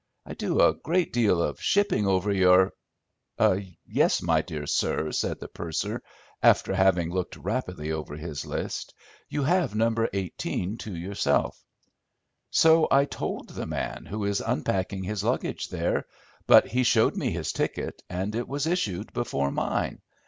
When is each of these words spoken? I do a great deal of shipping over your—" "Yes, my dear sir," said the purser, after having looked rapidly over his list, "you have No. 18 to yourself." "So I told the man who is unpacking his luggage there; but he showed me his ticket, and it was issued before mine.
I 0.25 0.33
do 0.33 0.59
a 0.61 0.73
great 0.73 1.13
deal 1.13 1.43
of 1.43 1.61
shipping 1.61 2.07
over 2.07 2.31
your—" 2.33 2.73
"Yes, 3.85 4.19
my 4.23 4.41
dear 4.41 4.65
sir," 4.65 5.11
said 5.11 5.39
the 5.39 5.47
purser, 5.47 6.01
after 6.41 6.73
having 6.73 7.11
looked 7.11 7.35
rapidly 7.37 7.91
over 7.91 8.15
his 8.15 8.43
list, 8.43 8.95
"you 9.29 9.43
have 9.43 9.75
No. 9.75 9.93
18 10.11 10.79
to 10.79 10.95
yourself." 10.95 11.63
"So 12.49 12.87
I 12.89 13.05
told 13.05 13.49
the 13.49 13.67
man 13.67 14.07
who 14.07 14.25
is 14.25 14.41
unpacking 14.41 15.03
his 15.03 15.23
luggage 15.23 15.67
there; 15.69 16.07
but 16.47 16.65
he 16.69 16.81
showed 16.81 17.15
me 17.15 17.29
his 17.29 17.53
ticket, 17.53 18.01
and 18.09 18.33
it 18.33 18.47
was 18.47 18.65
issued 18.65 19.13
before 19.13 19.51
mine. 19.51 20.01